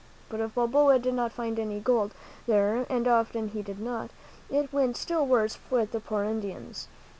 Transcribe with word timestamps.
But 0.29 0.39
if 0.39 0.55
Balboa 0.55 0.97
did 0.97 1.13
not 1.13 1.31
find 1.31 1.59
any 1.59 1.79
gold 1.79 2.15
there, 2.47 2.87
and 2.89 3.07
often 3.07 3.49
he 3.49 3.61
did 3.61 3.79
not, 3.79 4.09
it 4.49 4.73
went 4.73 4.97
still 4.97 5.27
worse 5.27 5.59
with 5.69 5.91
the 5.91 5.99
poor 5.99 6.23
Indians. 6.23 6.87